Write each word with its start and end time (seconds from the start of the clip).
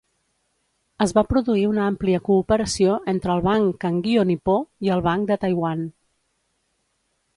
Es 1.05 1.11
va 1.17 1.23
produir 1.33 1.65
una 1.71 1.83
àmplia 1.89 2.21
cooperació 2.29 2.95
entre 3.13 3.35
el 3.35 3.43
Banc 3.49 3.77
Kangyo 3.85 4.25
Nipó 4.31 4.57
i 4.89 4.93
el 4.97 5.05
Banc 5.11 5.31
de 5.33 5.39
Taiwan. 5.45 5.85